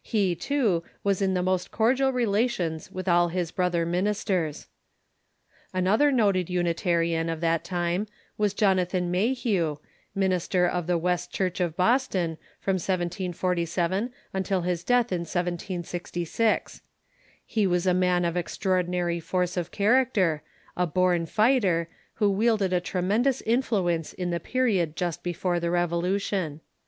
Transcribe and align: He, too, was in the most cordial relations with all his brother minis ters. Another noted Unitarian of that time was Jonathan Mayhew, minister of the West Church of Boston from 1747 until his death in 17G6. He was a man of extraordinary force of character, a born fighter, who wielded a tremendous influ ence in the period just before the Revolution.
He, 0.00 0.36
too, 0.36 0.84
was 1.02 1.20
in 1.20 1.34
the 1.34 1.42
most 1.42 1.72
cordial 1.72 2.12
relations 2.12 2.92
with 2.92 3.08
all 3.08 3.30
his 3.30 3.50
brother 3.50 3.84
minis 3.84 4.24
ters. 4.24 4.68
Another 5.74 6.12
noted 6.12 6.48
Unitarian 6.48 7.28
of 7.28 7.40
that 7.40 7.64
time 7.64 8.06
was 8.38 8.54
Jonathan 8.54 9.10
Mayhew, 9.10 9.78
minister 10.14 10.68
of 10.68 10.86
the 10.86 10.96
West 10.96 11.32
Church 11.32 11.58
of 11.58 11.76
Boston 11.76 12.38
from 12.60 12.74
1747 12.74 14.12
until 14.32 14.60
his 14.60 14.84
death 14.84 15.10
in 15.10 15.24
17G6. 15.24 16.80
He 17.44 17.66
was 17.66 17.84
a 17.84 17.92
man 17.92 18.24
of 18.24 18.36
extraordinary 18.36 19.18
force 19.18 19.56
of 19.56 19.72
character, 19.72 20.44
a 20.76 20.86
born 20.86 21.26
fighter, 21.26 21.88
who 22.14 22.30
wielded 22.30 22.72
a 22.72 22.78
tremendous 22.80 23.42
influ 23.42 23.92
ence 23.92 24.12
in 24.12 24.30
the 24.30 24.38
period 24.38 24.94
just 24.94 25.24
before 25.24 25.58
the 25.58 25.72
Revolution. 25.72 26.60